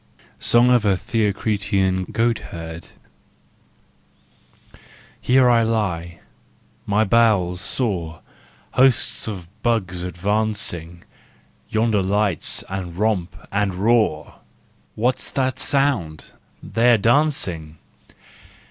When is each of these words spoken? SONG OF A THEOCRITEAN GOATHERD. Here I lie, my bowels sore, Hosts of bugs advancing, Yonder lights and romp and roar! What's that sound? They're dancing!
SONG 0.39 0.71
OF 0.71 0.83
A 0.85 0.97
THEOCRITEAN 0.97 2.05
GOATHERD. 2.05 2.87
Here 5.21 5.47
I 5.47 5.61
lie, 5.61 6.21
my 6.87 7.03
bowels 7.05 7.61
sore, 7.61 8.21
Hosts 8.71 9.27
of 9.27 9.47
bugs 9.61 10.01
advancing, 10.01 11.03
Yonder 11.69 12.01
lights 12.01 12.63
and 12.67 12.97
romp 12.97 13.35
and 13.51 13.75
roar! 13.75 14.37
What's 14.95 15.29
that 15.29 15.59
sound? 15.59 16.31
They're 16.63 16.97
dancing! 16.97 17.77